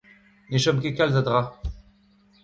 [0.49, 1.41] Ne chom ket kalz a dra.